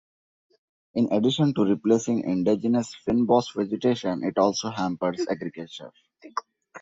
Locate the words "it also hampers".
4.23-5.23